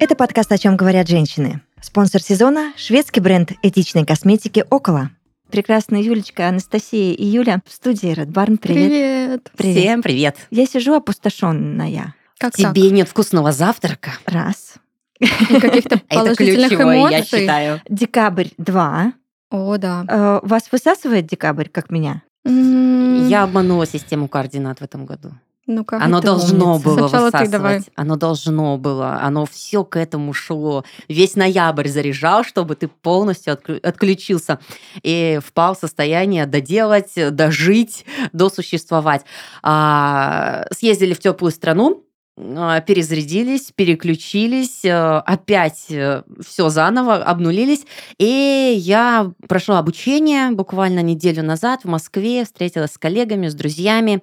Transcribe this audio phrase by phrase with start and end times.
[0.00, 1.60] Это подкаст «О чем говорят женщины».
[1.80, 5.10] Спонсор сезона– шведский бренд этичной косметики «Около».
[5.50, 8.58] Прекрасная Юлечка, Анастасия и Юля в студии Red Barn.
[8.58, 9.50] Привет.
[9.56, 9.76] Привет.
[9.76, 10.36] Всем привет.
[10.50, 12.14] Я сижу опустошенная.
[12.38, 12.92] Как Тебе так?
[12.92, 14.10] нет вкусного завтрака?
[14.26, 14.74] Раз.
[15.18, 17.40] Каких-то Это положительных ключевое, я эмоций.
[17.40, 17.80] считаю.
[17.88, 19.14] Декабрь два.
[19.50, 20.04] О, да.
[20.06, 22.22] Э, Вас высасывает декабрь, как меня?
[22.44, 25.32] Я обманула систему координат в этом году.
[25.70, 26.02] Ну как?
[26.02, 26.84] Оно ты должно умница.
[26.88, 27.50] было Сначала ты высасывать.
[27.50, 27.80] давай.
[27.94, 29.20] Оно должно было.
[29.22, 30.82] Оно все к этому шло.
[31.08, 34.60] Весь ноябрь заряжал, чтобы ты полностью отклю- отключился
[35.02, 39.26] и впал в состояние доделать, дожить, досуществовать.
[39.62, 42.02] А, съездили в теплую страну,
[42.38, 45.84] а, перезарядились, переключились, э, опять
[46.46, 47.84] все заново, обнулились.
[48.18, 54.22] И я прошла обучение буквально неделю назад в Москве, встретилась с коллегами, с друзьями.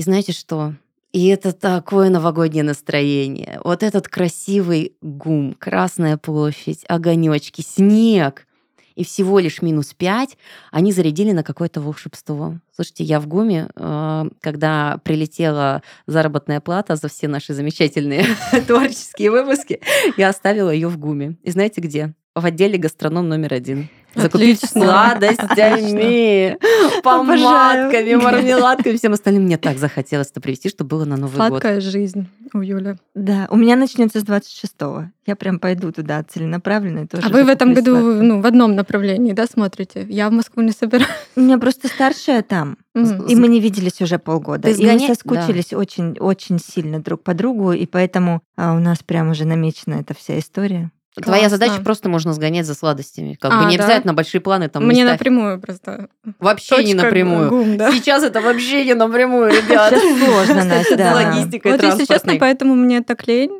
[0.00, 0.72] И знаете что?
[1.12, 3.60] И это такое новогоднее настроение.
[3.62, 8.46] Вот этот красивый гум, Красная площадь, огонечки, снег.
[8.94, 10.38] И всего лишь минус 5
[10.70, 12.58] они зарядили на какое-то волшебство.
[12.74, 18.24] Слушайте, я в ГУМе, э, когда прилетела заработная плата за все наши замечательные
[18.66, 19.82] творческие выпуски,
[20.16, 21.36] я оставила ее в ГУМе.
[21.42, 22.14] И знаете где?
[22.34, 23.90] В отделе гастроном номер один.
[24.14, 24.82] Закупить Отлично.
[24.82, 26.58] сладостями,
[27.02, 29.44] помадками, мармеладками, всем остальным.
[29.44, 31.48] Мне так захотелось это привезти, чтобы было на Новый год.
[31.48, 32.96] Сладкая жизнь у Юли.
[33.14, 35.10] Да, у меня начнется с 26-го.
[35.26, 37.06] Я прям пойду туда целенаправленно.
[37.06, 38.22] тоже А вы в этом году сладкое.
[38.22, 40.06] ну, в одном направлении, да, смотрите?
[40.08, 41.08] Я в Москву не собираюсь.
[41.36, 42.78] У меня просто старшая там.
[42.94, 44.62] И мы не виделись уже полгода.
[44.62, 48.98] Ты и мы соскучились очень, очень сильно друг по другу, и поэтому а, у нас
[49.04, 50.90] прям уже намечена эта вся история.
[51.16, 51.56] Твоя Классно.
[51.58, 53.34] задача просто можно сгонять за сладостями.
[53.34, 53.84] Как А, бы не да?
[53.84, 56.08] обязательно большие планы там Мне не напрямую просто.
[56.38, 57.50] Вообще не Точка напрямую.
[57.50, 57.90] ГУМ, да.
[57.92, 59.92] Сейчас это вообще не напрямую, ребят.
[59.92, 61.14] Сейчас сложно, Настя, да.
[61.14, 63.50] логистикой Вот если честно, поэтому мне так лень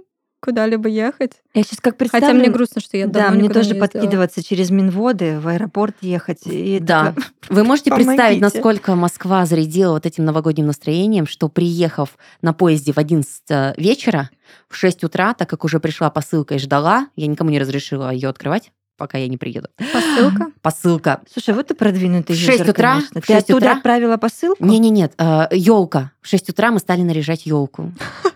[0.41, 1.33] куда-либо ехать.
[1.55, 2.27] Я сейчас как представлю...
[2.27, 6.41] Хотя мне грустно, что я да, мне тоже подкидываться через Минводы в аэропорт ехать.
[6.47, 7.13] И Да.
[7.15, 8.41] такая, Вы можете представить, Помогите.
[8.59, 14.31] насколько Москва зарядила вот этим новогодним настроением, что приехав на поезде в 11 вечера,
[14.69, 18.29] в 6 утра, так как уже пришла посылка и ждала, я никому не разрешила ее
[18.29, 19.69] открывать, пока я не приеду.
[19.93, 20.47] Посылка?
[20.63, 21.21] Посылка.
[21.33, 23.21] Слушай, вот ты продвинутый юзер, утра, конечно.
[23.21, 23.77] в Ты шесть оттуда утра?
[23.77, 24.65] отправила посылку?
[24.65, 25.13] Не, не, нет,
[25.53, 26.13] елка.
[26.21, 27.93] В 6 утра мы стали наряжать елку.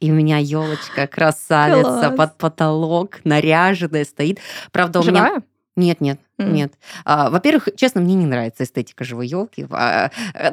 [0.00, 2.16] И у меня елочка красавица Класс.
[2.16, 4.40] под потолок, наряженная стоит.
[4.70, 5.42] Правда, у меня Живая?
[5.76, 6.52] Нет, нет, М.
[6.52, 6.74] нет.
[7.04, 9.66] А, во-первых, честно, мне не нравится эстетика живой елки.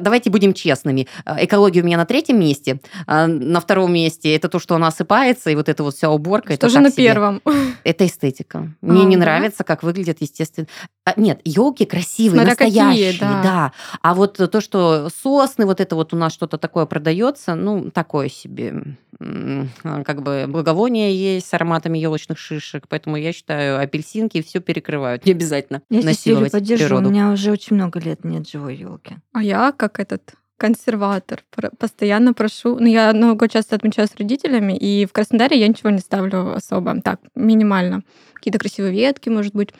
[0.00, 1.06] давайте будем честными.
[1.24, 2.80] А, Экология у меня на третьем месте.
[3.06, 6.54] А, на втором месте это то, что она осыпается, и вот эта вот вся уборка.
[6.54, 7.04] Что это же на себе.
[7.08, 7.42] первом?
[7.84, 8.70] Это эстетика.
[8.80, 9.20] Мне А, не да?
[9.24, 10.66] нравится, как выглядят, естественно.
[11.04, 13.42] А, нет, елки красивые, Смотря какие, настоящие, да.
[13.42, 13.72] да.
[14.00, 18.28] А вот то, что сосны, вот это вот у нас что-то такое продается, ну, такое
[18.30, 18.96] себе.
[19.20, 19.70] М,
[20.04, 25.24] Как бы благовония есть с ароматами елочных шишек, поэтому я считаю, апельсинки все перекрывают.
[25.26, 26.84] Не обязательно Я здесь Юлю насиловать поддержу.
[26.84, 27.10] У природу.
[27.10, 29.16] меня уже очень много лет нет живой елки.
[29.32, 31.44] А я как этот консерватор.
[31.78, 32.78] Постоянно прошу.
[32.78, 36.54] Ну, я Новый год часто отмечаю с родителями, и в Краснодаре я ничего не ставлю
[36.54, 37.00] особо.
[37.02, 38.02] Так, минимально.
[38.34, 39.70] Какие-то красивые ветки, может быть.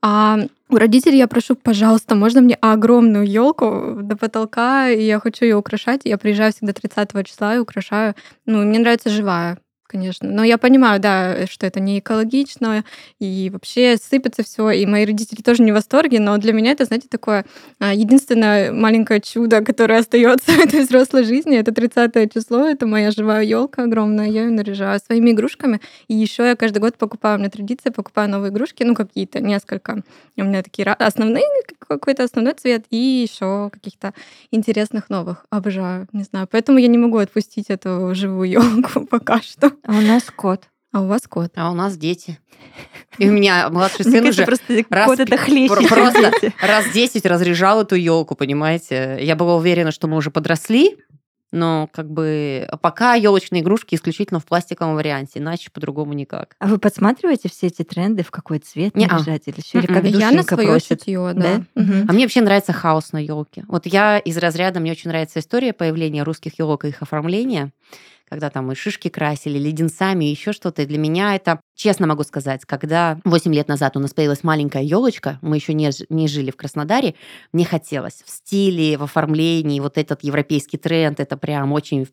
[0.00, 0.38] А
[0.68, 5.56] у родителей я прошу, пожалуйста, можно мне огромную елку до потолка, и я хочу ее
[5.56, 6.02] украшать.
[6.04, 8.14] Я приезжаю всегда 30 числа и украшаю.
[8.46, 10.30] Ну, мне нравится живая, конечно.
[10.30, 12.84] Но я понимаю, да, что это не экологично,
[13.18, 16.84] и вообще сыпется все, и мои родители тоже не в восторге, но для меня это,
[16.84, 17.44] знаете, такое
[17.80, 23.10] а, единственное маленькое чудо, которое остается в этой взрослой жизни, это 30 число, это моя
[23.10, 25.80] живая елка огромная, я ее наряжаю своими игрушками.
[26.06, 30.02] И еще я каждый год покупаю, у меня традиция, покупаю новые игрушки, ну какие-то, несколько.
[30.36, 31.44] У меня такие основные,
[31.88, 34.14] какой-то основной цвет, и еще каких-то
[34.50, 35.46] интересных новых.
[35.50, 36.48] Обожаю, не знаю.
[36.50, 39.72] Поэтому я не могу отпустить эту живую елку пока что.
[39.84, 40.64] А у нас кот.
[40.92, 41.52] А у вас кот?
[41.56, 42.38] А у нас дети.
[43.18, 45.36] И у меня младший сын уже просто раз кот это
[45.88, 46.32] просто
[46.62, 49.18] раз 10 разряжал эту елку, понимаете?
[49.20, 50.96] Я была уверена, что мы уже подросли,
[51.52, 56.56] но как бы пока елочные игрушки исключительно в пластиковом варианте, иначе по-другому никак.
[56.58, 59.14] А вы подсматриваете все эти тренды, в какой цвет Не-а.
[59.14, 59.78] наряжать или что?
[59.78, 61.00] Или как Я на свое просит?
[61.00, 61.58] чутье, Да?
[61.74, 61.82] да.
[61.82, 62.06] Мгм.
[62.08, 63.64] А мне вообще нравится хаос на елке.
[63.68, 67.72] Вот я из разряда, мне очень нравится история появления русских елок и их оформления,
[68.28, 70.82] когда там и шишки красили, леденцами, и еще что-то.
[70.82, 74.82] И для меня это, честно могу сказать, когда 8 лет назад у нас появилась маленькая
[74.82, 77.14] елочка, мы еще не, не жили в Краснодаре,
[77.52, 82.06] мне хотелось в стиле, в оформлении, вот этот европейский тренд, это прям очень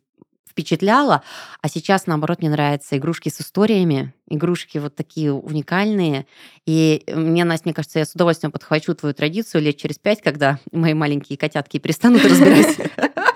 [0.56, 1.22] впечатляло,
[1.62, 6.28] а сейчас, наоборот, мне нравятся игрушки с историями, игрушки вот такие уникальные.
[6.66, 10.60] И мне, Настя, мне кажется, я с удовольствием подхвачу твою традицию лет через пять, когда
[10.72, 12.78] мои маленькие котятки перестанут разбирать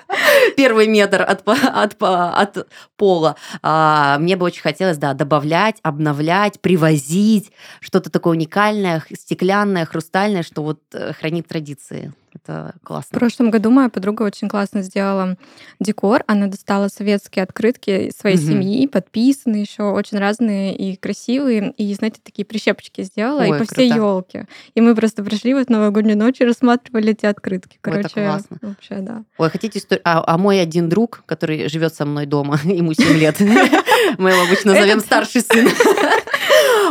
[0.58, 3.36] первый метр от, от, от пола.
[3.62, 10.64] А, мне бы очень хотелось, да, добавлять, обновлять, привозить что-то такое уникальное, стеклянное, хрустальное, что
[10.64, 12.14] вот э, хранит традиции.
[12.44, 13.16] Это классно.
[13.16, 15.38] В прошлом году моя подруга очень классно сделала
[15.80, 16.24] декор.
[16.28, 18.46] Она достала советские открытки своей угу.
[18.46, 21.72] семьи, подписанные еще очень разные и красивые.
[21.78, 23.74] И, знаете, такие прищепочки сделала Ой, и по круто.
[23.74, 24.48] всей елке.
[24.74, 27.78] И мы просто пришли вот новогоднюю ночь и рассматривали эти открытки.
[27.82, 28.58] Короче, это классно.
[28.62, 29.24] Вообще, да.
[29.38, 30.02] Ой, хотите историю?
[30.06, 33.40] А, а мой один друг, который живет со мной дома, ему 7 лет,
[34.18, 35.68] мы его обычно назовем старший сын.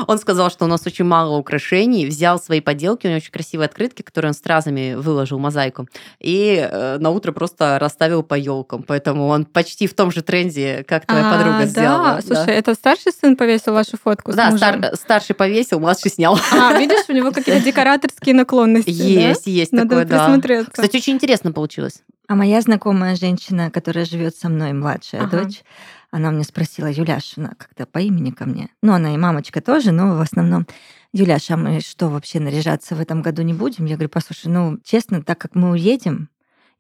[0.07, 3.67] Он сказал, что у нас очень мало украшений, взял свои поделки, у него очень красивые
[3.67, 5.89] открытки, которые он стразами выложил мозаику,
[6.21, 8.83] и э, на утро просто расставил по елкам.
[8.83, 12.05] Поэтому он почти в том же тренде, как твоя а, подруга сделала.
[12.17, 14.33] Да, слушай, это старший сын повесил вашу фотку?
[14.33, 16.39] Да, стар, старший повесил, младший снял.
[16.53, 18.91] А, видишь, у него какие-то декораторские наклонности.
[18.91, 19.51] Есть, да?
[19.51, 20.65] есть Надо такое, да.
[20.71, 22.03] Кстати, очень интересно получилось.
[22.29, 25.45] А моя знакомая женщина, которая живет со мной, младшая ага.
[25.45, 25.63] дочь,
[26.11, 28.71] она мне спросила, Юляш, она как-то по имени ко мне.
[28.83, 30.67] Ну, она и мамочка тоже, но в основном,
[31.13, 33.85] Юляш, а мы что, вообще наряжаться в этом году не будем?
[33.85, 36.31] Я говорю, послушай, ну, честно, так как мы уедем,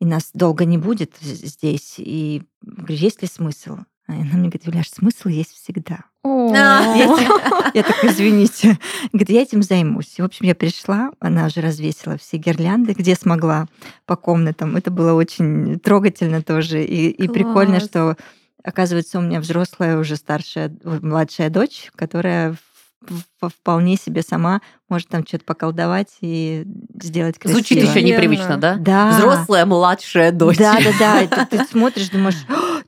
[0.01, 3.79] и нас долго не будет здесь, и говорю, есть ли смысл?
[4.07, 6.05] А она мне говорит, Юляш, смысл есть всегда.
[7.75, 8.79] Я так, извините.
[9.13, 10.19] Говорит, я этим займусь.
[10.19, 13.67] В общем, я пришла, она уже развесила все гирлянды, где смогла,
[14.07, 14.77] по комнатам.
[14.77, 16.83] Это было очень трогательно тоже.
[16.85, 18.17] И прикольно, что
[18.69, 22.55] Оказывается, у меня взрослая уже старшая, младшая дочь, которая
[23.41, 26.65] вполне себе сама может там что-то поколдовать и
[27.03, 27.61] сделать красиво.
[27.61, 28.77] Звучит еще непривычно, да?
[28.77, 29.11] Да.
[29.11, 30.57] Взрослая младшая дочь.
[30.57, 31.23] Да, да, да.
[31.23, 32.37] Это ты смотришь, думаешь,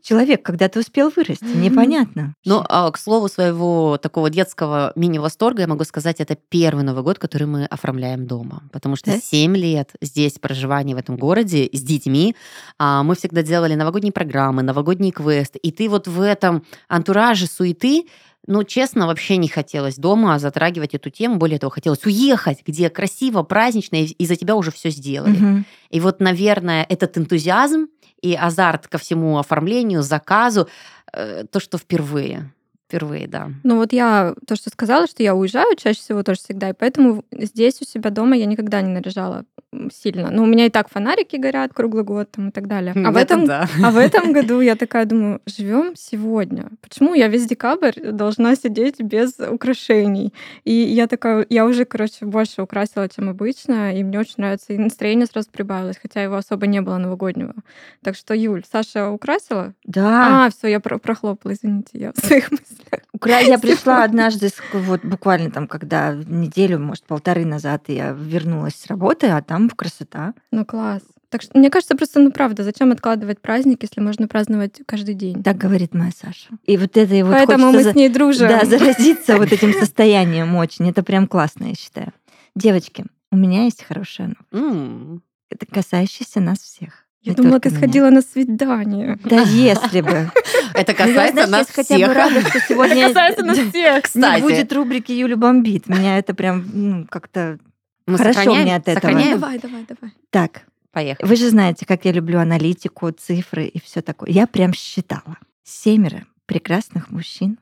[0.02, 2.34] человек, когда ты успел вырасти, непонятно.
[2.44, 7.18] Ну, а, к слову своего такого детского мини-восторга я могу сказать, это первый Новый год,
[7.18, 8.62] который мы оформляем дома.
[8.72, 9.18] Потому что да?
[9.18, 12.34] 7 лет здесь проживания в этом городе с детьми.
[12.78, 15.58] А, мы всегда делали новогодние программы, новогодние квесты.
[15.58, 18.06] И ты вот в этом антураже суеты
[18.50, 21.36] ну, честно, вообще не хотелось дома затрагивать эту тему.
[21.36, 25.36] Более того, хотелось уехать, где красиво, празднично, и за тебя уже все сделали.
[25.36, 25.64] Угу.
[25.90, 27.86] И вот, наверное, этот энтузиазм
[28.20, 30.68] и азарт ко всему оформлению, заказу,
[31.12, 32.52] э, то, что впервые.
[32.90, 33.50] Впервые, да.
[33.62, 37.24] Ну вот я то, что сказала, что я уезжаю чаще всего тоже всегда, и поэтому
[37.30, 39.44] здесь у себя дома я никогда не наряжала
[39.92, 40.30] сильно.
[40.32, 42.92] Ну, у меня и так фонарики горят круглый год там, и так далее.
[42.96, 43.68] А в, этом, да.
[43.84, 46.70] а в этом году я такая думаю, живем сегодня.
[46.80, 50.34] Почему я весь декабрь должна сидеть без украшений?
[50.64, 54.72] И я такая, я уже, короче, больше украсила, чем обычно, и мне очень нравится.
[54.72, 57.54] И настроение сразу прибавилось, хотя его особо не было новогоднего.
[58.02, 59.74] Так что, Юль, Саша украсила?
[59.84, 60.46] Да.
[60.46, 62.79] А, все, я про прохлопала, извините, я в своих мыслях.
[63.24, 69.28] Я пришла однажды, вот буквально там, когда неделю, может, полторы назад я вернулась с работы,
[69.28, 70.34] а там красота.
[70.50, 71.02] Ну, класс.
[71.30, 75.42] Так что, мне кажется, просто, ну, правда, зачем откладывать праздник, если можно праздновать каждый день?
[75.44, 76.48] Так говорит моя Саша.
[76.64, 78.48] И вот это и вот Поэтому мы с ней дружим.
[78.48, 80.90] Да, заразиться вот этим состоянием очень.
[80.90, 82.12] Это прям классно, я считаю.
[82.56, 85.22] Девочки, у меня есть хорошая новость.
[85.50, 87.06] Это касающаяся нас всех.
[87.22, 89.18] Я думала, ты сходила на свидание.
[89.24, 90.30] Да если бы.
[90.74, 91.86] Это касается нас всех.
[91.86, 94.40] хотя бы рада, что сегодня Это касается нас всех, кстати.
[94.40, 95.88] Не будет рубрики Юля бомбит.
[95.88, 97.58] Меня это прям ну, как-то
[98.06, 98.94] Хорошо мне от этого.
[98.94, 99.40] Сохраняем?
[99.40, 100.12] Давай, давай, давай.
[100.30, 100.62] Так.
[100.92, 101.28] Поехали.
[101.28, 104.30] Вы же знаете, как я люблю аналитику, цифры и все такое.
[104.30, 105.38] Я прям считала.
[105.62, 107.58] Семеро прекрасных мужчин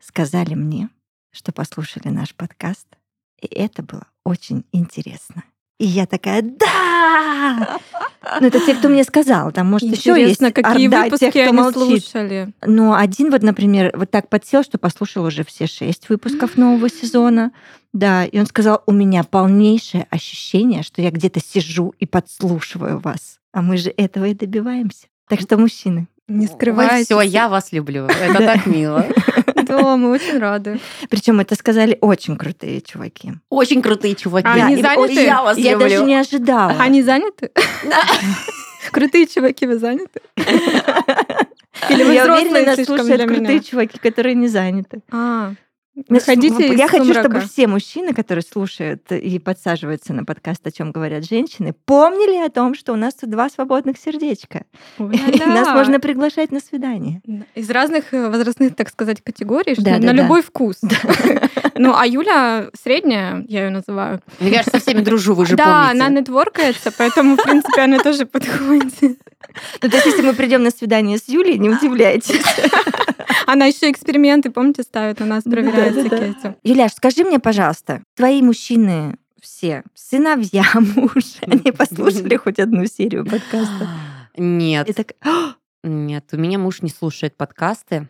[0.00, 0.90] сказали мне,
[1.30, 2.86] что послушали наш подкаст,
[3.40, 5.44] и это было очень интересно.
[5.78, 7.78] И я такая, да!
[8.40, 9.52] Ну, это те, кто мне сказал.
[9.52, 12.04] Там, может, еще есть какие орда выпуски тех, кто они молчит.
[12.04, 12.52] слушали.
[12.66, 17.52] Ну, один вот, например, вот так подсел, что послушал уже все шесть выпусков нового сезона.
[17.92, 23.38] Да, и он сказал, у меня полнейшее ощущение, что я где-то сижу и подслушиваю вас.
[23.52, 25.06] А мы же этого и добиваемся.
[25.28, 27.06] Так что, мужчины, не скрывайтесь.
[27.06, 28.04] Все, я вас люблю.
[28.06, 29.06] Это так мило.
[29.62, 30.80] Да, мы очень рады.
[31.08, 33.32] Причем это сказали очень крутые чуваки.
[33.48, 34.48] Очень крутые чуваки.
[34.48, 35.24] А они заняты?
[35.24, 36.74] Я вас Я даже не ожидала.
[36.78, 37.50] Они заняты?
[38.90, 40.20] Крутые чуваки, вы заняты?
[41.90, 45.00] Или вы Я уверена, нас слушают крутые чуваки, которые не заняты.
[46.08, 47.28] Выходите Я из хочу, сумрака.
[47.28, 52.50] чтобы все мужчины, которые слушают и подсаживаются на подкаст, о чем говорят женщины, помнили о
[52.50, 54.64] том, что у нас тут два свободных сердечка.
[54.98, 57.20] И нас можно приглашать на свидание.
[57.54, 60.80] Из разных э, возрастных, так сказать, категорий, да, на да, любой вкус.
[61.80, 64.20] Ну, а Юля средняя, я ее называю.
[64.40, 65.98] Ну, я же со всеми дружу, вы же да, помните.
[65.98, 68.94] Да, она нетворкается, поэтому, в принципе, она тоже подходит.
[69.00, 72.42] Ну, то есть, если мы придем на свидание с Юлей, не удивляйтесь.
[73.46, 76.56] Она еще эксперименты, помните, ставит на нас, проверяет всякие.
[76.62, 83.88] Юляш, скажи мне, пожалуйста, твои мужчины все, сыновья, муж, они послушали хоть одну серию подкаста?
[84.36, 84.88] Нет.
[85.84, 88.08] Нет, у меня муж не слушает подкасты.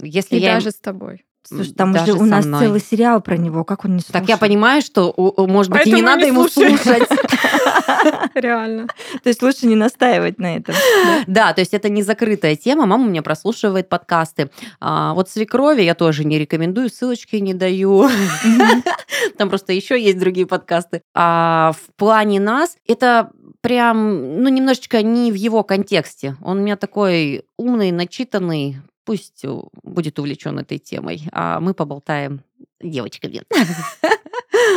[0.00, 1.24] Если И я им- даже с тобой.
[1.48, 2.60] Слушай, там даже уже у нас мной.
[2.60, 4.12] целый сериал про него, как он не слушает?
[4.12, 7.08] Так я понимаю, что, может быть, и не Поэтому надо не ему слушать.
[8.34, 8.86] Реально.
[9.22, 10.74] То есть лучше не настаивать на этом.
[11.26, 12.86] Да, то есть это не закрытая тема.
[12.86, 14.50] Мама у меня прослушивает подкасты.
[14.80, 18.08] А, вот свекрови я тоже не рекомендую, ссылочки не даю.
[19.38, 21.02] Там просто еще есть другие подкасты.
[21.14, 26.36] А в плане нас это прям, ну, немножечко не в его контексте.
[26.42, 29.48] Он у меня такой умный, начитанный, пусть э,
[29.82, 32.42] будет увлечен этой темой, а мы поболтаем
[32.78, 33.42] с девочками.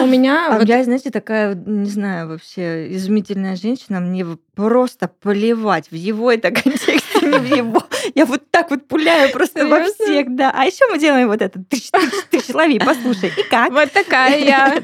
[0.01, 3.99] У меня А вот я, знаете, такая, не знаю, вообще изумительная женщина.
[3.99, 7.83] Мне просто плевать в его это контексте, не в его.
[8.15, 10.53] Я вот так вот пуляю просто во всех, да.
[10.55, 11.61] А еще мы делаем вот это.
[11.61, 13.33] Тыщ, тыщ, тыщ, лови, послушай.
[13.37, 13.73] И как?
[13.73, 14.81] вот такая я.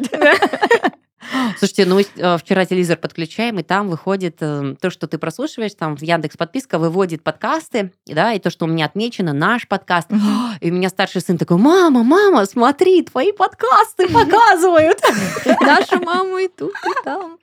[1.57, 5.73] Слушайте, ну мы э, вчера телевизор подключаем, и там выходит э, то, что ты прослушиваешь,
[5.73, 10.09] там в Яндекс подписка выводит подкасты, да, и то, что у меня отмечено, наш подкаст.
[10.61, 14.99] И у меня старший сын такой, мама, мама, смотри, твои подкасты показывают.
[15.61, 17.37] Нашу маму и тут, и там.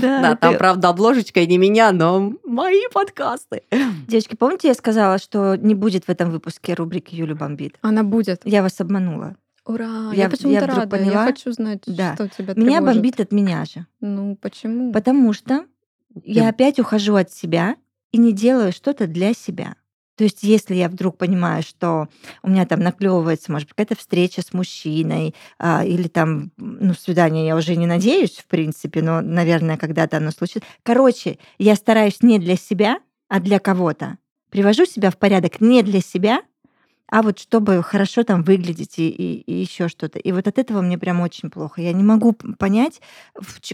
[0.00, 3.62] Да, там, правда, обложечка не меня, но мои подкасты.
[4.06, 7.76] Девочки, помните, я сказала, что не будет в этом выпуске рубрики Юля бомбит?
[7.82, 8.40] Она будет.
[8.44, 9.36] Я вас обманула.
[9.68, 10.10] Ура!
[10.12, 10.86] Я- Я, почему-то я рада.
[10.88, 11.12] поняла.
[11.26, 12.14] Я хочу знать, Да.
[12.14, 12.94] что тебя Меня тревожит.
[12.96, 13.86] бомбит от меня же.
[14.00, 14.92] Ну, почему?
[14.92, 15.64] Потому что
[16.24, 17.76] я Ты- опять ухожу от себя
[18.10, 19.76] и не делаю что-то для себя.
[20.16, 22.08] То есть, если я вдруг понимаю, что
[22.42, 27.46] у меня там наклевывается, может быть, какая-то встреча с мужчиной, а, или там, ну, свидание,
[27.46, 30.62] я уже не надеюсь, в принципе, но, наверное, когда-то оно случится.
[30.82, 32.98] Короче, я стараюсь не для себя,
[33.28, 34.18] а для кого-то.
[34.50, 36.40] Привожу себя в порядок не для себя,
[37.10, 40.18] а вот чтобы хорошо там выглядеть и, и, еще что-то.
[40.18, 41.80] И вот от этого мне прям очень плохо.
[41.80, 43.00] Я не могу понять,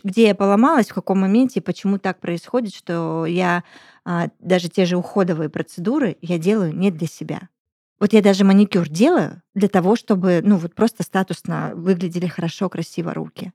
[0.04, 3.64] где я поломалась, в каком моменте и почему так происходит, что я
[4.04, 7.48] а, даже те же уходовые процедуры я делаю не для себя.
[8.00, 13.14] Вот я даже маникюр делаю для того, чтобы, ну, вот просто статусно выглядели хорошо, красиво
[13.14, 13.52] руки.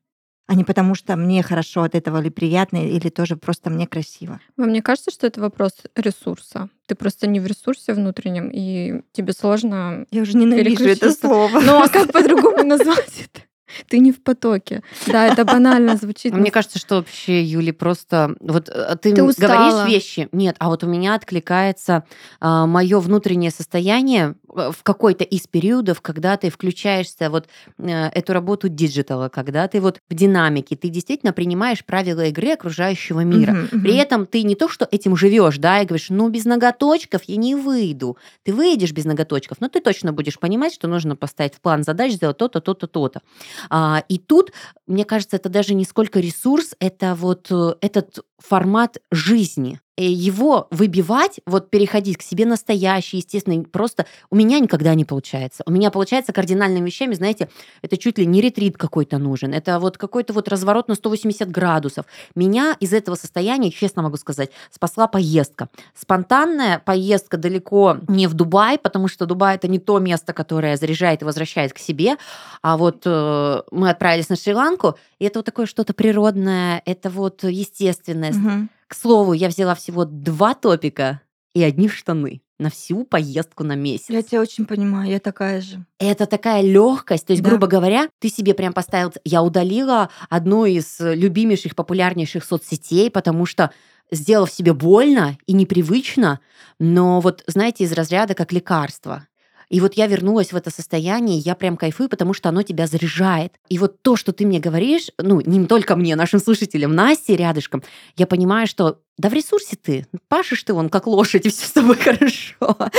[0.50, 4.39] А не потому, что мне хорошо от этого или приятно, или тоже просто мне красиво.
[4.58, 6.70] Вам не кажется, что это вопрос ресурса?
[6.88, 10.08] Ты просто не в ресурсе внутреннем, и тебе сложно...
[10.10, 11.60] Я уже ненавижу это слово.
[11.60, 13.44] Ну, а как по-другому назвать это?
[13.88, 14.82] Ты не в потоке.
[15.06, 16.34] Да, это банально звучит.
[16.34, 19.70] Мне кажется, что вообще, Юли, просто вот э, ты, Ты устала.
[19.70, 20.29] говоришь вещи.
[20.32, 22.03] Нет, а вот у меня откликается
[22.41, 28.70] мое внутреннее состояние э, в какой-то из периодов, когда ты включаешься вот э, эту работу
[28.70, 33.53] диджитала, когда ты вот в динамике, ты действительно принимаешь правила игры окружающего мира.
[33.53, 33.82] Мгм, мгм.
[33.82, 37.36] При этом ты не то, что этим живешь, да, и говоришь, ну, без ноготочков я
[37.38, 38.18] не выйду.
[38.44, 42.13] Ты выйдешь без ноготочков, но ты точно будешь понимать, что нужно поставить в план задач,
[42.13, 43.22] сделать то-то, то-то, то-то.
[43.70, 44.51] А, и тут,
[44.88, 49.79] мне кажется, это даже не сколько ресурс, это вот э, этот формат жизни.
[50.00, 55.62] И его выбивать, вот переходить к себе настоящей, естественно, просто у меня никогда не получается.
[55.65, 57.50] У меня получается кардинальными вещами, знаете,
[57.81, 62.05] это чуть ли не ретрит какой-то нужен, это вот какой-то вот разворот на 180 градусов.
[62.34, 65.67] Меня из этого состояния, честно могу сказать, спасла поездка.
[65.93, 71.24] Спонтанная поездка далеко не в Дубай, потому что Дубай это не то место, которое заряжает
[71.24, 72.15] и возвращает к себе,
[72.62, 77.43] а вот э, мы отправились на Шри-Ланку, и это вот такое что-то природное, это вот
[77.43, 78.28] естественное.
[78.38, 78.69] Мгм.
[78.88, 81.21] К слову, я взяла всего два топика
[81.53, 84.09] и одни штаны на всю поездку на месяц.
[84.09, 85.86] Я тебя очень понимаю, я такая же.
[85.98, 87.25] Это такая легкость.
[87.25, 87.50] То есть, Да.
[87.50, 89.13] грубо говоря, ты себе прям поставил...
[89.24, 93.71] Я удалила одну из любимейших, популярнейших соцсетей, потому что
[94.12, 96.39] сделав себе больно и непривычно,
[96.79, 99.27] но вот, знаете, из разряда как лекарство.
[99.70, 103.54] И вот я вернулась в это состояние, я прям кайфую, потому что оно тебя заряжает.
[103.70, 107.84] И вот то, что ты мне говоришь, ну, не только мне, нашим слушателям, Насте рядышком,
[108.18, 111.72] я понимаю, что да в ресурсе ты, пашешь ты вон как лошадь, и все с
[111.72, 112.90] тобой хорошо.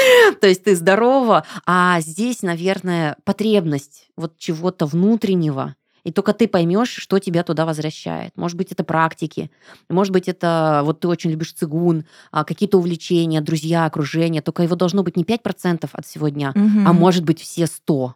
[0.40, 6.90] То есть ты здорова, а здесь, наверное, потребность вот чего-то внутреннего, и только ты поймешь,
[6.90, 8.32] что тебя туда возвращает.
[8.36, 9.50] Может быть, это практики,
[9.88, 14.42] может быть, это вот ты очень любишь цигун, а, какие-то увлечения, друзья, окружение.
[14.42, 16.96] Только его должно быть не 5% от всего дня, а Мгм.
[16.96, 18.14] может быть все 100.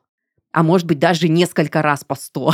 [0.55, 2.53] А может быть даже несколько раз по 100.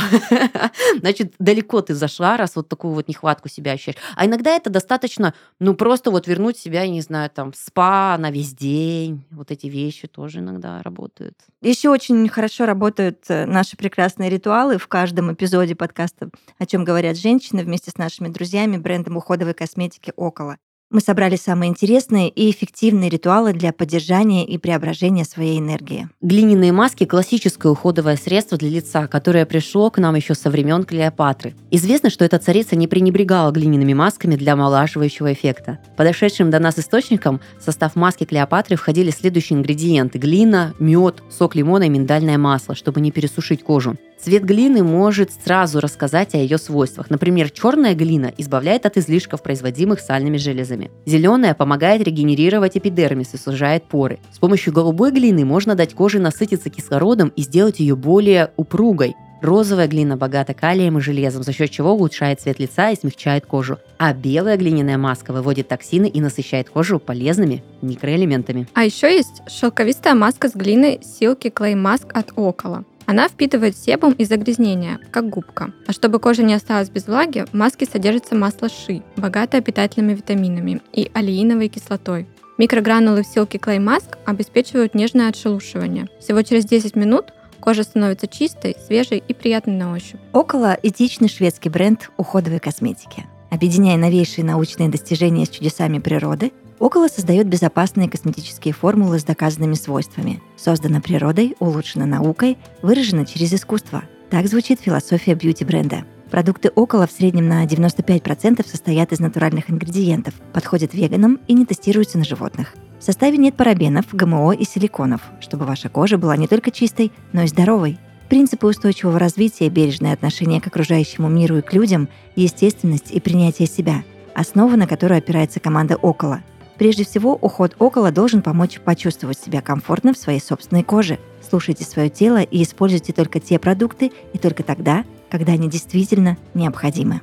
[1.01, 3.99] Значит, далеко ты зашла, раз вот такую вот нехватку себя ощущаешь.
[4.15, 8.31] А иногда это достаточно, ну, просто вот вернуть себя, не знаю, там, в спа на
[8.31, 9.23] весь день.
[9.29, 11.37] Вот эти вещи тоже иногда работают.
[11.61, 17.19] Еще очень хорошо работают э, наши прекрасные ритуалы в каждом эпизоде подкаста «О чем говорят
[17.19, 20.57] женщины» вместе с нашими друзьями брендом уходовой косметики «Около».
[20.91, 26.09] Мы собрали самые интересные и эффективные ритуалы для поддержания и преображения своей энергии.
[26.19, 31.55] Глиняные маски– классическое уходовое средство для лица, которое пришло к нам еще со времен Клеопатры.
[31.71, 35.79] Известно, что эта царица не пренебрегала глиняными масками для омолаживающего эффекта.
[35.95, 41.83] Подошедшим до нас источникам в состав маски Клеопатры входили следующие ингредиенты– глина, мед, сок лимона
[41.83, 43.95] и миндальное масло, чтобы не пересушить кожу.
[44.21, 47.09] Цвет глины может сразу рассказать о ее свойствах.
[47.09, 50.91] Например, черная глина избавляет от излишков, производимых сальными железами.
[51.07, 54.19] Зеленая помогает регенерировать эпидермис и сужает поры.
[54.31, 59.15] С помощью голубой глины можно дать коже насытиться кислородом и сделать ее более упругой.
[59.41, 63.79] Розовая глина богата калием и железом, за счет чего улучшает цвет лица и смягчает кожу.
[63.97, 68.67] А белая глиняная маска выводит токсины и насыщает кожу полезными микроэлементами.
[68.75, 72.85] А еще есть шелковистая маска с глиной Silky Clay Mask от Около.
[73.11, 75.73] Она впитывает себум и загрязнения, как губка.
[75.85, 80.81] А чтобы кожа не осталась без влаги, в маске содержится масло ши, богатое питательными витаминами
[80.93, 82.25] и алииновой кислотой.
[82.57, 86.07] Микрогранулы в Silky Clay Mask обеспечивают нежное отшелушивание.
[86.21, 90.21] Всего через 10 минут кожа становится чистой, свежей и приятной на ощупь.
[90.31, 93.25] Около этичный шведский бренд уходовой косметики.
[93.49, 100.41] Объединяя новейшие научные достижения с чудесами природы, Около создает безопасные косметические формулы с доказанными свойствами.
[100.57, 104.01] Создана природой, улучшена наукой, выражена через искусство.
[104.31, 106.05] Так звучит философия бьюти-бренда.
[106.31, 112.17] Продукты около в среднем на 95% состоят из натуральных ингредиентов, подходят веганам и не тестируются
[112.17, 112.73] на животных.
[112.99, 117.43] В составе нет парабенов, ГМО и силиконов, чтобы ваша кожа была не только чистой, но
[117.43, 117.99] и здоровой.
[118.27, 124.03] Принципы устойчивого развития, бережное отношение к окружающему миру и к людям, естественность и принятие себя–
[124.33, 126.41] основа, на которую опирается команда «Около»,
[126.81, 131.19] Прежде всего, уход около должен помочь почувствовать себя комфортно в своей собственной коже.
[131.47, 137.21] Слушайте свое тело и используйте только те продукты и только тогда, когда они действительно необходимы.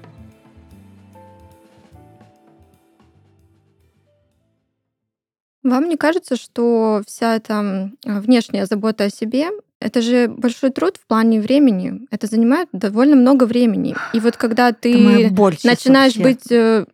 [5.65, 9.49] Вам не кажется, что вся эта внешняя забота о себе
[9.81, 12.01] это же большой труд в плане времени.
[12.11, 13.95] Это занимает довольно много времени.
[14.13, 15.31] И вот когда ты
[15.63, 16.23] начинаешь вообще.
[16.23, 16.85] быть э,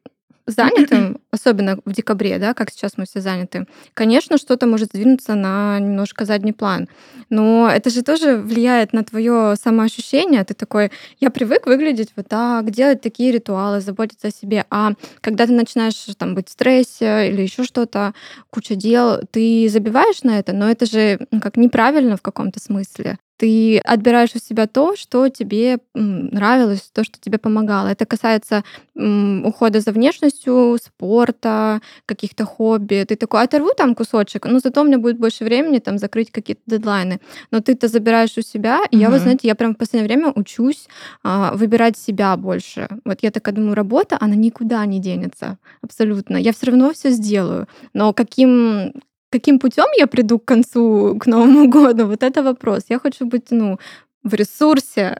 [0.46, 5.78] занятым, особенно в декабре, да, как сейчас мы все заняты, конечно, что-то может сдвинуться на
[5.78, 6.88] немножко задний план.
[7.30, 10.44] Но это же тоже влияет на твое самоощущение.
[10.44, 14.66] Ты такой, я привык выглядеть вот так, делать такие ритуалы, заботиться о себе.
[14.70, 18.14] А когда ты начинаешь там быть в стрессе или еще что-то,
[18.50, 23.78] куча дел, ты забиваешь на это, но это же как неправильно в каком-то смысле ты
[23.78, 27.88] отбираешь у себя то, что тебе нравилось, то, что тебе помогало.
[27.88, 28.62] Это касается
[28.94, 33.04] ухода за внешностью, спорта, каких-то хобби.
[33.08, 36.62] Ты такой, оторву там кусочек, но зато у меня будет больше времени там закрыть какие-то
[36.66, 37.20] дедлайны.
[37.50, 40.88] Но ты-то забираешь у себя, и я, вы знаете, я прям в последнее время учусь
[41.22, 42.88] а, выбирать себя больше.
[43.04, 46.36] Вот я такая думаю, работа, она никуда не денется, абсолютно.
[46.36, 47.66] Я все равно все сделаю.
[47.92, 48.92] Но каким
[49.34, 52.84] каким путем я приду к концу, к Новому году, вот это вопрос.
[52.88, 53.78] Я хочу быть, ну,
[54.22, 55.18] в ресурсе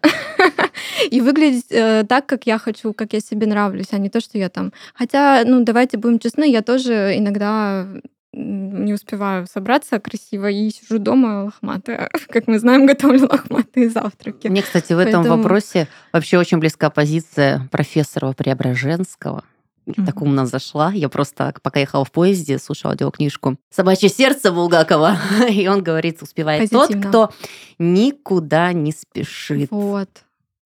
[1.10, 4.38] и выглядеть э, так, как я хочу, как я себе нравлюсь, а не то, что
[4.38, 4.72] я там.
[4.94, 7.86] Хотя, ну, давайте будем честны, я тоже иногда
[8.32, 12.08] не успеваю собраться красиво и сижу дома лохматая.
[12.28, 14.48] Как мы знаем, готовлю лохматые завтраки.
[14.48, 15.36] Мне, кстати, в этом Поэтому...
[15.36, 19.44] вопросе вообще очень близка позиция профессора Преображенского
[19.86, 20.06] mm-hmm.
[20.06, 20.92] так умно зашла.
[20.92, 25.16] Я просто, пока ехала в поезде, слушала аудиокнижку «Собачье сердце» Булгакова.
[25.50, 27.02] И он говорит, успевает Позитивно.
[27.02, 27.34] тот, кто
[27.78, 29.70] никуда не спешит.
[29.70, 30.08] Вот.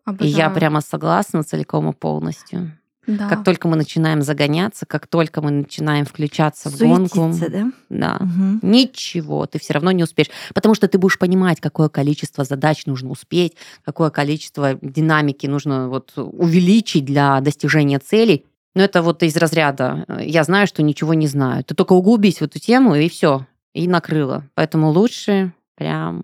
[0.05, 0.31] Обожаю.
[0.31, 2.73] И я прямо согласна целиком и полностью.
[3.09, 3.27] Да.
[3.27, 7.73] Как только мы начинаем загоняться, как только мы начинаем включаться в гонку, да?
[7.89, 8.59] Да, угу.
[8.61, 13.09] ничего, ты все равно не успеешь, потому что ты будешь понимать, какое количество задач нужно
[13.09, 18.45] успеть, какое количество динамики нужно вот увеличить для достижения целей,
[18.79, 21.65] но это вот из разряда э, «я знаю, что ничего не знаю».
[21.65, 24.45] Ты только углубись в эту тему, и все, и накрыло.
[24.55, 26.23] Поэтому лучше прям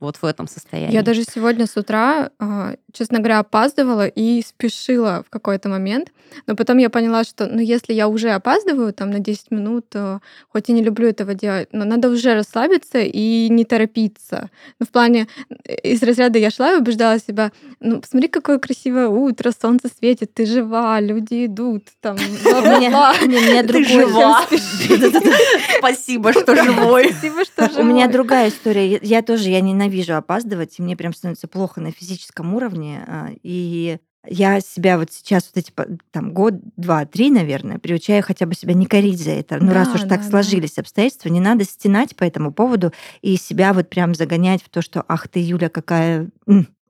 [0.00, 0.92] вот в этом состоянии.
[0.92, 6.12] Я даже сегодня с утра, а, честно говоря, опаздывала и спешила в какой-то момент.
[6.46, 10.20] Но потом я поняла, что ну, если я уже опаздываю там на 10 минут, то
[10.48, 14.50] хоть и не люблю этого делать, но надо уже расслабиться и не торопиться.
[14.78, 15.28] Ну, в плане
[15.64, 20.34] э, из разряда я шла и убеждала себя, ну, посмотри, какое красивое утро, солнце светит,
[20.34, 24.36] ты жива, люди идут, там, меня другое.
[25.78, 27.10] Спасибо, что живой.
[27.10, 27.82] Спасибо, что живой.
[27.82, 28.98] У меня другая история.
[29.02, 33.04] Я тоже, я не ненавижу опаздывать, и мне прям становится плохо на физическом уровне.
[33.06, 35.72] А, и я себя вот сейчас вот эти
[36.10, 39.58] там год, два, три, наверное, приучаю хотя бы себя не корить за это.
[39.60, 40.28] Ну, да, раз уж да, так да.
[40.28, 44.82] сложились обстоятельства, не надо стенать по этому поводу и себя вот прям загонять в то,
[44.82, 46.28] что ах ты, Юля, какая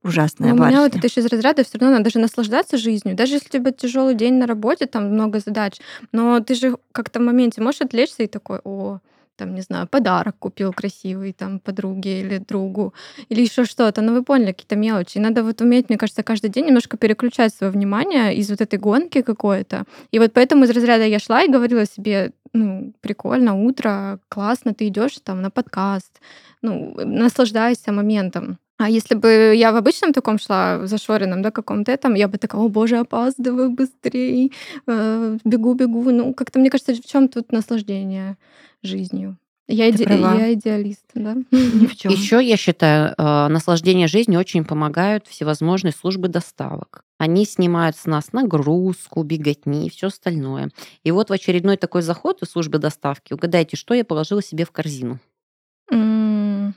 [0.03, 3.17] ужасная Но у меня вот это еще из разряда все равно надо же наслаждаться жизнью.
[3.17, 5.79] Даже если у тебя тяжелый день на работе, там много задач,
[6.13, 9.01] но ты же как-то в моменте можешь отвлечься и такой, о,
[9.37, 12.95] там, не знаю, подарок купил красивый там подруге или другу,
[13.29, 14.03] или еще что-то.
[14.03, 15.19] Ну, вы поняли, какие-то мелочи.
[15.19, 18.79] И надо вот уметь, мне кажется, каждый день немножко переключать свое внимание из вот этой
[18.79, 19.85] гонки какой-то.
[20.11, 24.89] И вот поэтому из разряда я шла и говорила себе, ну, прикольно, утро, классно, ты
[24.89, 26.21] идешь там на подкаст,
[26.63, 28.59] ну, наслаждайся моментом.
[28.79, 32.61] А если бы я в обычном таком шла, зашоренном, да, каком-то этом, я бы такая,
[32.61, 34.51] о боже, опаздываю быстрее,
[34.87, 36.11] э, бегу, бегу.
[36.11, 38.37] Ну, как-то, мне кажется, в чем тут наслаждение
[38.83, 39.39] жизнью?
[39.69, 40.35] Я, иде- права.
[40.35, 41.35] я идеалист, да?
[41.51, 42.13] Ни в чем.
[42.13, 47.03] Еще, я считаю, э, наслаждение жизнью очень помогают всевозможные службы доставок.
[47.19, 50.71] Они снимают с нас нагрузку, беготни и все остальное.
[51.03, 54.71] И вот в очередной такой заход из службы доставки, угадайте, что я положила себе в
[54.71, 55.19] корзину?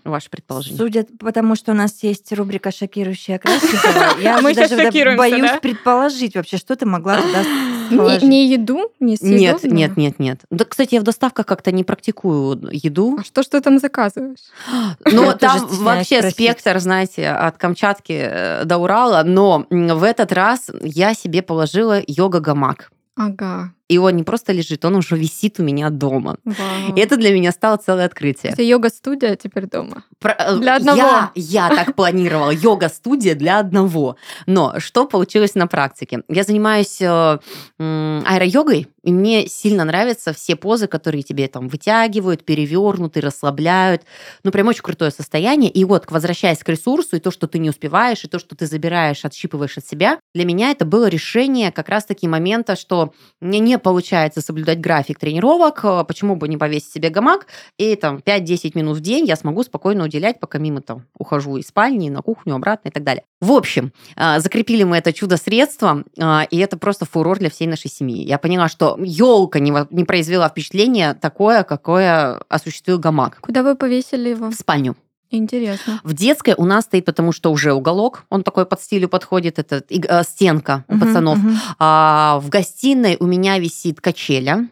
[0.09, 0.77] Ваше предположение.
[0.77, 4.75] Судя потому, что у нас есть рубрика «Шокирующая Красникова», я Мы даже
[5.15, 5.59] боюсь да?
[5.59, 7.43] предположить вообще, что ты могла туда
[7.89, 10.41] Не, не еду, не Нет, нет, нет, нет.
[10.49, 13.17] Да, кстати, я в доставках как-то не практикую еду.
[13.19, 14.39] А что ж ты там заказываешь?
[15.03, 16.31] Тоже там вообще спросить.
[16.31, 19.23] спектр, знаете, от Камчатки э, до Урала.
[19.23, 22.91] Но в этот раз я себе положила йога-гамак.
[23.15, 23.73] Ага.
[23.89, 26.37] И он не просто лежит, он уже висит у меня дома.
[26.45, 26.95] Вау.
[26.95, 28.53] И это для меня стало целое открытие.
[28.53, 30.03] Это йога-студия теперь дома.
[30.19, 30.97] Про- э, Для одного.
[30.99, 32.51] Я, я так планировала.
[32.51, 34.15] Йога-студия для одного.
[34.45, 36.21] Но что получилось на практике?
[36.29, 37.39] Я занимаюсь э,
[37.79, 44.03] аэро-йогой, и мне сильно нравятся все позы, которые тебе там вытягивают, перевернуты, расслабляют.
[44.43, 45.71] Ну, прям очень крутое состояние.
[45.71, 48.67] И вот, возвращаясь к ресурсу, и то, что ты не успеваешь, и то, что ты
[48.67, 53.78] забираешь, отщипываешь от себя, для меня это было решение как раз-таки момента, что мне не
[53.79, 58.97] получается соблюдать график тренировок, э, почему бы не повесить себе гамак, и там 5-10 минут
[58.97, 62.89] в день я смогу спокойно уделять, пока мимо там ухожу из спальни, на кухню, обратно
[62.89, 63.23] и так далее.
[63.41, 67.89] В общем, а, закрепили мы это чудо-средство, а, и это просто фурор для всей нашей
[67.89, 68.23] семьи.
[68.23, 74.29] Я поняла, что елка не, не произвела впечатление такое, какое осуществил гамак Куда вы повесили
[74.29, 74.49] его?
[74.49, 74.95] в спальню.
[75.31, 75.99] Интересно.
[76.03, 79.83] В детской у нас стоит, потому что уже уголок, он такой под стилю подходит, это
[79.89, 81.37] э, стенка у Мгм, пацанов.
[81.37, 81.57] мгм.
[81.77, 84.67] А в гостиной у меня висит качеля.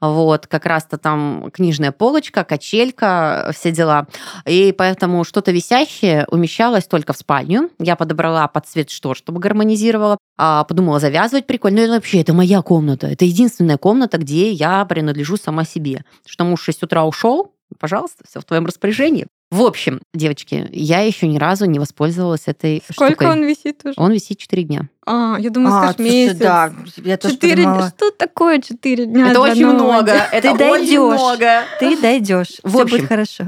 [0.00, 4.06] Вот, как раз-то там книжная полочка, качелька, все дела.
[4.46, 7.70] И поэтому что-то висящее умещалось только в спальню.
[7.80, 10.16] Я подобрала под цвет штор, чтобы гармонизировала.
[10.36, 11.84] А, подумала, завязывать прикольно.
[11.84, 13.08] Ну, вообще, это моя комната.
[13.08, 16.04] Это единственная комната, где я принадлежу сама себе.
[16.24, 19.26] Что муж в 6 утра ушел, пожалуйста, все в твоем распоряжении.
[19.50, 23.28] В общем, девочки, я еще ни разу не воспользовалась этой Сколько штукой.
[23.30, 23.94] он висит уже?
[23.96, 24.88] Он висит 4 дня.
[25.06, 26.36] А, я думаю, А, скажешь месяц.
[26.36, 27.64] да, я тоже Четыре дня.
[27.64, 27.88] подумала.
[27.96, 29.30] Что такое четыре дня?
[29.30, 30.12] это очень нового много.
[30.32, 31.18] Это очень дойдёшь.
[31.20, 31.62] много.
[31.80, 32.60] Ты дойдешь.
[32.62, 33.44] В Все общем, будет хорошо.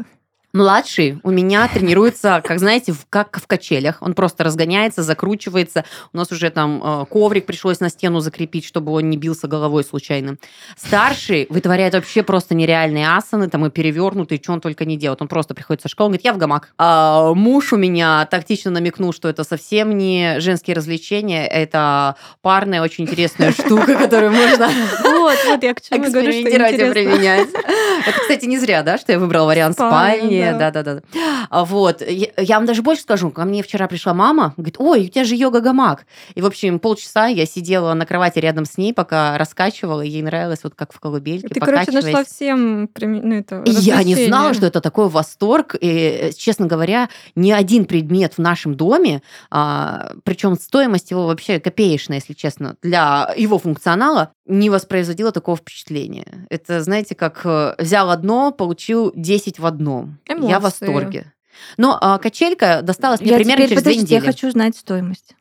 [0.53, 3.99] Младший у меня тренируется, как знаете, в- как в качелях.
[4.01, 5.85] Он просто разгоняется, закручивается.
[6.13, 9.85] У нас уже там э, коврик пришлось на стену закрепить, чтобы он не бился головой
[9.85, 10.37] случайно.
[10.77, 15.23] Старший вытворяет вообще просто нереальные асаны, там и перевернутые, что он только не делает.
[15.23, 16.73] Он просто приходит со школы, он говорит, я в гамак.
[16.79, 23.05] А муж у меня тактично намекнул, что это совсем не женские развлечения, это парная очень
[23.05, 24.69] интересная штука, которую можно
[25.05, 26.51] Вот, вот я к чему говорю, что
[26.93, 27.49] применять.
[28.07, 30.71] Это, кстати, не зря, да, что я выбрала вариант Спальня, да.
[30.71, 31.03] Да-да-да.
[31.49, 32.03] А Вот.
[32.03, 33.31] Я я вам даже больше скажу.
[33.31, 36.07] Ко мне вчера пришла мама, говорит, ой, у тебя же йога-гамак.
[36.35, 40.23] И, в общем, полчаса я сидела на кровати рядом с ней, пока раскачивала, и ей
[40.23, 44.67] нравилось вот как в колыбельке, Ты, короче, нашла всем ну, это, Я не знала, что
[44.67, 45.77] это такой восторг.
[45.81, 52.35] И, честно говоря, ни один предмет в нашем доме, причем стоимость его вообще копеечная, если
[52.35, 56.47] честно, для его функционала не воспроизводила такого впечатления.
[56.51, 60.19] Это, знаете, как э, взял одно, получил 10 в одном.
[60.29, 60.49] Эмоции.
[60.51, 61.33] Я в восторге.
[61.77, 64.33] Но а, качелька досталась мне Я примерно теперь, через две подождите, я недели.
[64.33, 65.35] хочу знать стоимость.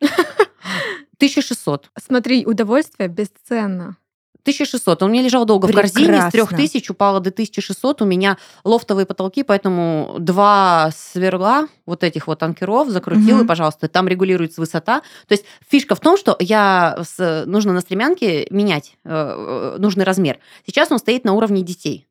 [1.16, 1.90] 1600.
[2.02, 3.96] Смотри, удовольствие бесценно.
[4.42, 5.02] 1600.
[5.02, 6.56] Он у меня лежал долго в корзине, с Прекрасно.
[6.56, 8.02] 3000 упало до 1600.
[8.02, 13.44] У меня лофтовые потолки, поэтому два сверла вот этих вот анкеров закрутила, Мгм.
[13.44, 15.00] и, пожалуйста, там регулируется высота.
[15.28, 20.04] То есть фишка в том, что я с- нужно на стремянке менять э, э, нужный
[20.04, 20.38] размер.
[20.66, 22.06] Сейчас он стоит на уровне детей.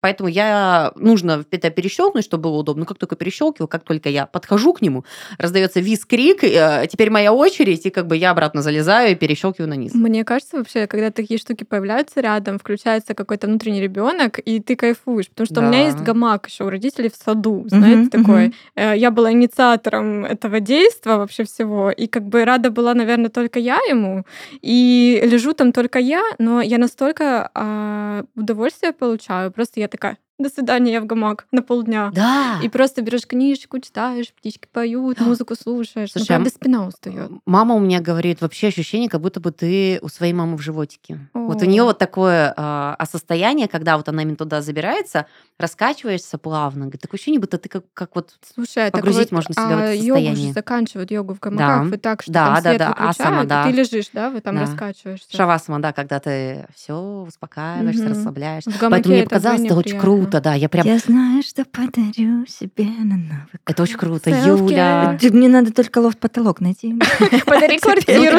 [0.00, 2.86] Поэтому я нужно это перещелкнуть, чтобы было удобно.
[2.86, 5.04] Как только перещелкиваю, как только я подхожу к нему,
[5.38, 9.74] раздается виз-крик, э, теперь моя очередь, и как бы я обратно залезаю и перещелкиваю на
[9.74, 9.92] низ.
[9.94, 15.28] Мне кажется, вообще, когда такие штуки появляются рядом, включается какой-то внутренний ребенок, и ты кайфуешь.
[15.28, 15.84] Потому что у меня Да.
[15.86, 18.54] есть гамак еще у родителей в саду, знаете, Мгм, такой.
[18.76, 23.58] Э, Я была инициатором этого действия вообще всего, и как бы рада была, наверное, только
[23.58, 24.24] я ему,
[24.62, 30.48] и лежу там только я, но я настолько а, удовольствие получаю, просто я такая, до
[30.48, 32.10] свидания, я в гамак на полдня.
[32.14, 32.58] Да.
[32.62, 36.12] И просто берешь книжку, читаешь, птички поют, музыку слушаешь.
[36.12, 37.30] Слушай, ну, правда, а спина устает.
[37.46, 41.18] Мама у меня говорит, вообще ощущение, как будто бы ты у своей мамы в животике.
[41.34, 41.66] Вот у О.
[41.66, 45.26] нее вот такое а состояние, когда вот она именно туда забирается,
[45.58, 46.82] раскачиваешься плавно.
[46.86, 49.82] Говорит, такое ощущение, будто ты как, как вот Слушай, Погрузить вот, можно себя в а
[49.84, 50.46] это йогу состояние.
[50.48, 51.90] же заканчивают йогу в гамаках, Да.
[51.90, 53.64] вот так, что Да, там да, свет да, выключают, асана, и да.
[53.64, 54.60] ты лежишь, да, вы там Да.
[54.62, 55.36] раскачиваешься.
[55.36, 58.10] шавасана, да, когда ты все успокаиваешься, Мгм.
[58.12, 58.70] расслабляешься.
[58.70, 60.08] В Поэтому мне это показалось, это очень приятно.
[60.30, 60.54] Круто, да.
[60.54, 60.86] Я прям...
[60.86, 64.30] Я знаю, что подарю себе на Новый Это очень круто.
[64.30, 64.46] Self-care.
[64.68, 65.18] Юля.
[65.20, 65.30] год.
[65.32, 66.94] Мне надо только лофт-потолок найти.
[67.46, 68.38] Подари квартиру.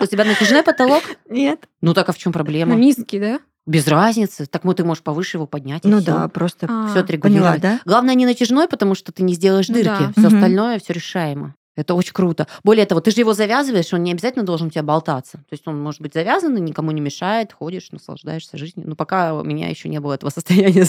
[0.00, 1.02] У тебя натяжной потолок?
[1.28, 1.68] Нет.
[1.80, 2.74] Ну так а в чем проблема?
[2.74, 3.40] Низкий, да?
[3.66, 4.46] Без разницы.
[4.46, 5.84] Так ну ты можешь повыше его поднять.
[5.84, 6.06] Ну всё.
[6.06, 7.60] да, просто А, Все поняла, отрегулировать.
[7.60, 7.80] да?
[7.84, 9.88] Главное не натяжной, потому что ты не сделаешь Ну дырки.
[9.88, 10.12] да.
[10.16, 11.54] Все остальное все решаемо.
[11.78, 12.48] Это очень круто.
[12.64, 15.38] Более того, ты же его завязываешь, он не обязательно должен у тебя болтаться.
[15.38, 18.88] То есть он может быть завязан, никому не мешает, ходишь, наслаждаешься жизнью.
[18.88, 20.86] Но пока у меня еще не было этого состояния.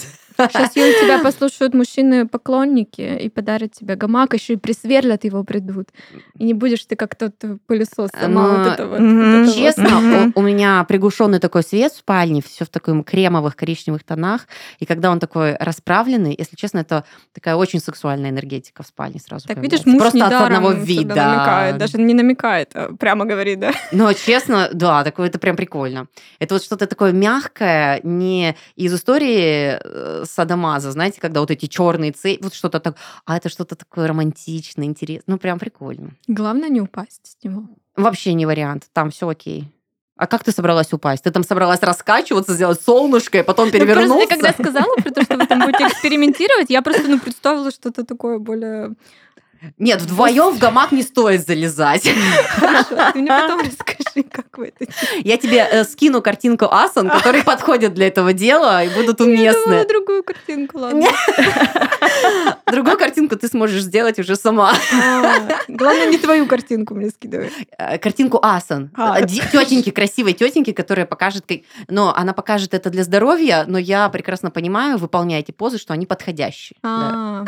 [0.47, 5.89] Сейчас, Юль, тебя послушают мужчины-поклонники и подарят тебе гамак, еще и присверлят его придут.
[6.37, 7.33] И не будешь ты как тот
[7.67, 9.51] пылесос сама вот это.
[9.53, 14.47] Честно, у, меня приглушенный такой свет в спальне, все в таком кремовых коричневых тонах.
[14.79, 19.47] И когда он такой расправленный, если честно, это такая очень сексуальная энергетика в спальне сразу.
[19.47, 21.15] Так видишь, муж Просто от одного вида.
[21.15, 23.73] намекает, даже не намекает, а прямо говорит, да?
[23.91, 26.07] Но честно, да, такое это прям прикольно.
[26.39, 32.43] Это вот что-то такое мягкое, не из истории Садамаза, знаете, когда вот эти черные цепи,
[32.43, 36.11] вот что-то так, а это что-то такое романтичное, интересное, ну прям прикольно.
[36.27, 37.63] Главное не упасть с него.
[37.95, 39.67] Вообще не вариант, там все окей.
[40.15, 41.23] А как ты собралась упасть?
[41.23, 44.07] Ты там собралась раскачиваться, сделать солнышко, и потом Ну, перевернуться?
[44.17, 47.71] просто ты когда сказала про то, что вы там будете экспериментировать, я просто ну, представила
[47.71, 48.95] что-то такое более...
[49.77, 52.09] Нет, вдвоем в гамак не стоит залезать.
[52.49, 54.91] Хорошо, ты мне потом расскажи, как вы это
[55.23, 59.65] Я тебе э, скину картинку асан, которые подходят для этого дела и будут Я уместны.
[59.65, 61.05] думала другую картинку, ладно.
[62.71, 64.73] Другую картинку ты сможешь сделать уже сама.
[64.93, 67.51] А, Главное, не твою картинку мне скидывай.
[67.77, 68.91] Э, Картинку асан.
[68.95, 69.21] А.
[69.21, 71.59] Тетеньки, красивой тетеньки, которая покажет, как...
[71.87, 76.05] но она покажет это для здоровья, но я прекрасно понимаю, выполняя эти позы, что они
[76.05, 76.77] подходящие.
[76.83, 77.45] А.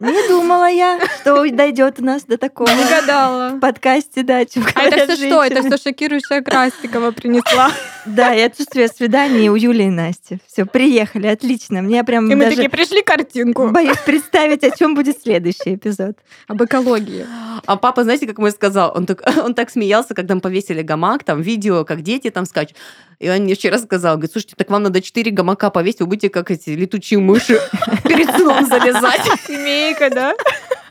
[0.00, 3.50] Не думала я, что дойдет у нас до такого Не гадала.
[3.56, 5.42] в подкасте, да, чем А это все что?
[5.42, 7.70] Это все шокирующая Крастикова принесла.
[8.06, 10.38] Да, и отсутствие свиданий у Юли и Насти.
[10.46, 11.82] Все, приехали, отлично.
[11.82, 16.16] Мне прям И мы такие, пришли картинку боюсь представить, о чем будет следующий эпизод.
[16.48, 17.26] об экологии.
[17.66, 18.92] А папа, знаете, как мой сказал?
[18.94, 22.76] Он так, он так смеялся, когда мы повесили гамак, там видео, как дети там скачут.
[23.18, 26.28] И он мне вчера сказал, говорит, слушайте, так вам надо четыре гамака повесить, вы будете
[26.28, 27.60] как эти летучие мыши
[28.04, 29.22] перед сном залезать.
[29.46, 30.34] Семейка, да?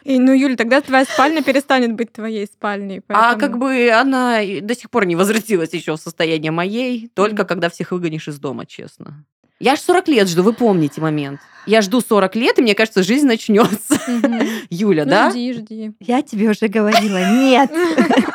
[0.04, 3.02] И, ну, Юля, тогда твоя спальня перестанет быть твоей спальней.
[3.08, 7.46] А поэтому- как бы она до сих пор не возвратилась еще в состояние моей, только
[7.46, 9.24] когда всех выгонишь из дома, честно.
[9.60, 11.40] Я ж 40 лет жду, вы помните момент.
[11.68, 13.96] Я жду 40 лет, и мне кажется, жизнь начнется.
[14.72, 15.30] Юля, Ну, да?
[15.30, 15.92] жди, жди.
[16.00, 17.70] Я тебе уже говорила, нет.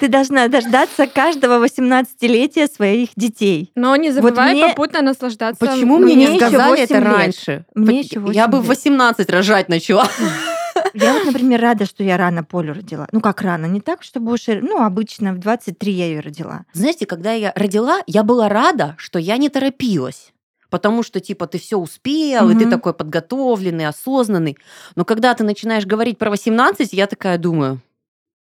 [0.00, 3.70] Ты должна дождаться каждого 18-летия своих детей.
[3.74, 5.64] Но не забывай мне- попутно наслаждаться.
[5.64, 7.04] Почему Мне мне не сказали 8 это лет.
[7.04, 7.64] раньше?
[7.74, 8.68] Мне По- еще 8 Я бы в лет.
[8.68, 10.08] 18 рожать начала.
[10.94, 13.08] Я вот, например, рада, что я рано Полю родила.
[13.10, 14.42] Ну, как рано, не так, чтобы уж...
[14.46, 16.64] Ну, обычно в 23 я ее родила.
[16.74, 20.32] Знаете, когда я родила, я была рада, что я не торопилась.
[20.68, 24.58] Потому что, типа, ты все успел, и ты такой подготовленный, осознанный.
[24.96, 27.80] Но когда ты начинаешь говорить про 18, я такая думаю,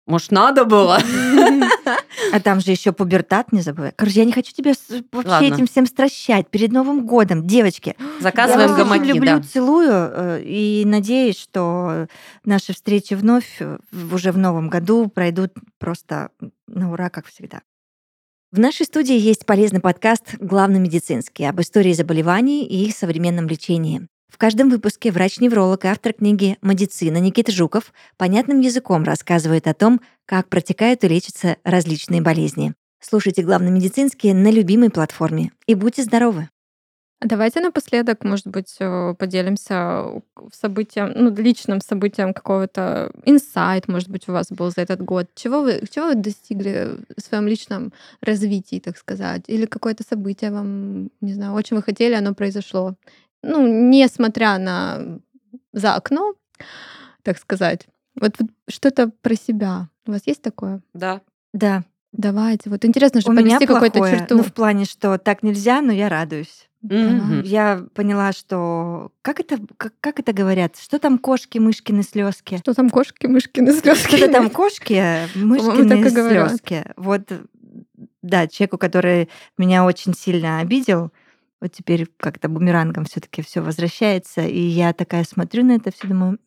[0.09, 0.99] может, надо было?
[2.33, 3.93] А там же еще пубертат, не забывай.
[3.97, 4.73] Короче, я не хочу тебя
[5.13, 5.47] вообще Ладно.
[5.47, 7.47] этим всем стращать перед Новым годом.
[7.47, 9.43] Девочки, Заказываем я гамаки, люблю, да.
[9.43, 12.07] целую э, и надеюсь, что
[12.45, 13.79] наши встречи вновь э,
[14.13, 16.31] уже в новом году пройдут просто
[16.67, 17.63] на ура, как всегда.
[18.51, 24.09] В нашей студии есть полезный подкаст «Главный медицинский» об истории заболеваний и их современном лечении.
[24.29, 30.01] В каждом выпуске врач-невролог и автор книги «Медицина» Никита Жуков понятным языком рассказывает о том,
[30.27, 32.75] как протекают и лечатся различные болезни.
[33.01, 36.49] Слушайте «Главный медицинский» на любимой платформе и будьте здоровы!
[37.21, 40.05] Давайте напоследок, может быть, э, поделимся
[40.53, 45.27] событием, ну, личным событием какого-то инсайт, может быть, у вас был за этот год.
[45.35, 49.43] Чего вы, чего вы достигли в своем личном развитии, так сказать?
[49.49, 52.95] Или какое-то событие вам, не знаю, очень вы хотели, оно произошло?
[53.43, 55.21] Ну, несмотря на
[55.73, 56.35] за окно,
[57.23, 57.87] так сказать.
[58.21, 59.89] Вот, вот что-то про себя.
[60.07, 60.81] У вас есть такое?
[60.93, 61.21] Да.
[61.53, 62.71] Да, Давайте.
[62.71, 64.39] Вот интересно же у меня какую-то черту.
[64.39, 66.69] ну, в плане, что так нельзя, но я радуюсь.
[66.81, 67.43] Мгм.
[67.43, 70.77] Я поняла, что как это, как, как это говорят?
[70.77, 72.59] Что там кошки, мышкины слезки?
[72.59, 74.17] Что там кошки, мышкины, слезки?
[74.17, 76.85] Что-то там кошки, мышкины слезки.
[76.97, 77.23] Вот,
[78.23, 81.11] да, человеку, который меня очень сильно обидел,
[81.61, 86.39] Вот теперь как-то бумерангом все-таки все возвращается, и я такая смотрю на это все, думаю,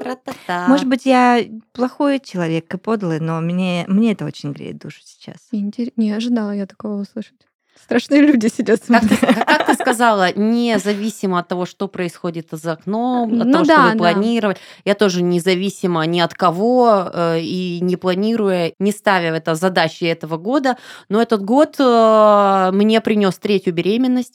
[0.00, 0.66] Тра-та-та.
[0.68, 1.40] может быть, я
[1.72, 5.36] плохой человек и подлый, но мне, мне это очень греет душу сейчас.
[5.52, 7.46] Интер- Не ожидала я такого услышать.
[7.82, 13.40] Страшные люди сидят Как ты, как ты сказала, независимо от того, что происходит за окном,
[13.40, 13.98] от Ну того, да, что вы да.
[13.98, 14.56] планировали.
[14.84, 20.38] Я тоже независимо ни от кого э, и не планируя, не ставя это задачи этого
[20.38, 20.76] года.
[21.08, 24.34] Но этот год э, мне принес третью беременность.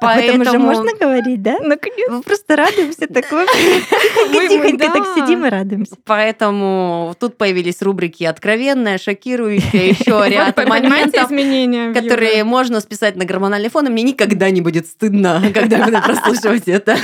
[0.00, 1.58] Об этом уже Поэтому- можно говорить, да?
[1.60, 2.08] Наконец.
[2.10, 3.46] Мы просто радуемся такой.
[4.48, 5.94] Тихонько так сидим и радуемся.
[6.04, 11.28] Поэтому тут появились рубрики откровенная, шокирующая, еще ряд моментов,
[11.94, 16.68] которые можно списать на гормональный фон, и мне никогда не будет стыдно, когда буду прослушивать
[16.68, 16.96] это.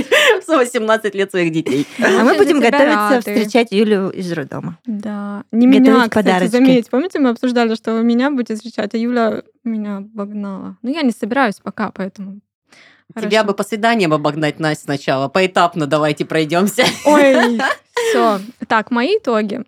[0.46, 1.86] В 18 лет своих детей.
[1.98, 4.78] А мы будем тебя готовиться встречать Юлю из роддома.
[4.86, 5.44] Да.
[5.52, 6.90] Не меня, кстати, заметь.
[6.90, 10.76] Помните, мы обсуждали, что вы меня будете встречать, а Юля меня обогнала.
[10.82, 12.40] Ну, я не собираюсь пока, поэтому...
[13.14, 13.46] Тебя Хорошо.
[13.46, 15.28] бы по свиданиям обогнать, Настя, сначала.
[15.28, 16.84] Поэтапно давайте пройдемся.
[17.04, 17.60] Ой,
[18.10, 18.40] все.
[18.68, 19.64] Так, мои итоги.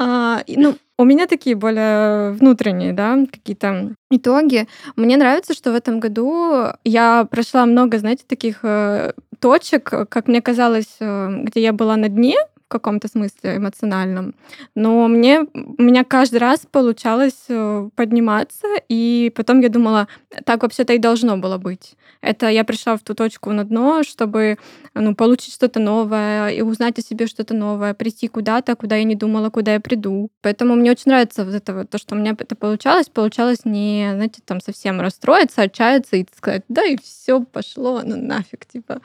[0.00, 4.66] А, Ну, у меня такие более внутренние, да, какие-то итоги.
[4.96, 10.40] Мне нравится, что в этом году я прошла много, знаете, таких э, точек, как мне
[10.40, 12.36] казалось, э, где я была на дне
[12.70, 14.34] каком-то смысле эмоциональном.
[14.74, 20.08] Но мне, у меня каждый раз получалось э, подниматься, и потом я думала,
[20.44, 21.96] так вообще-то и должно было быть.
[22.22, 24.58] Это я пришла в ту точку на дно, чтобы
[24.94, 29.14] ну, получить что-то новое и узнать о себе что-то новое, прийти куда-то, куда я не
[29.14, 30.30] думала, куда я приду.
[30.42, 33.08] Поэтому мне очень нравится вот это то, что у меня это получалось.
[33.08, 38.66] Получалось не, знаете, там совсем расстроиться, отчаяться и сказать, да, и все пошло, ну нафиг,
[38.66, 39.00] типа.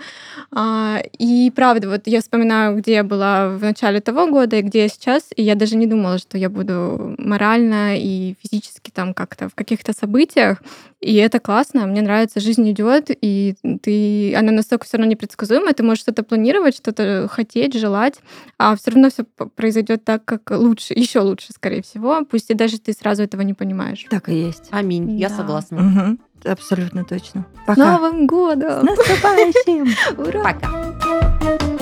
[0.52, 4.84] А, и правда, вот я вспоминаю, где я была в начале того года и где
[4.84, 9.50] я сейчас, и я даже не думала, что я буду морально и физически там как-то
[9.50, 10.62] в каких-то событиях,
[11.02, 15.84] и это классно, мне нравится, жизнь идет, и ты, она настолько все равно непредсказуемая, ты
[15.84, 18.16] можешь что-то планировать, что-то хотеть, желать,
[18.58, 19.24] а все равно все
[19.56, 23.54] произойдет так, как лучше, еще лучше, скорее всего, пусть и даже ты сразу этого не
[23.54, 24.06] понимаешь.
[24.10, 24.68] Так и есть.
[24.72, 25.36] Аминь, я Да.
[25.36, 25.82] согласна.
[25.82, 26.20] Мгм.
[26.44, 27.46] Абсолютно точно.
[27.64, 27.92] С Пока.
[27.98, 28.86] Новым С годом!
[28.86, 29.88] наступающим!
[30.18, 30.44] Ура!
[30.44, 31.75] Пока.